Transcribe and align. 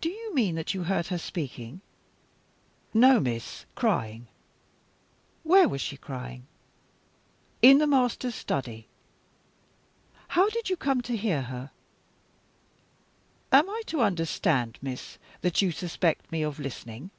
"Do 0.00 0.08
you 0.08 0.34
mean 0.34 0.54
that 0.54 0.72
you 0.72 0.84
heard 0.84 1.08
her 1.08 1.18
speaking?" 1.18 1.82
"No, 2.94 3.20
miss 3.20 3.66
crying." 3.74 4.28
"Where 5.42 5.68
was 5.68 5.82
she 5.82 5.98
crying?" 5.98 6.46
"In 7.60 7.76
the 7.76 7.86
master's 7.86 8.34
study." 8.34 8.88
"How 10.28 10.48
did 10.48 10.70
you 10.70 10.76
come 10.78 11.02
to 11.02 11.14
hear 11.18 11.42
her?" 11.42 11.70
"Am 13.52 13.68
I 13.68 13.82
to 13.88 14.00
understand, 14.00 14.78
miss, 14.80 15.18
that 15.42 15.60
you 15.60 15.70
suspect 15.70 16.32
me 16.32 16.40
of 16.42 16.58
listening?" 16.58 17.10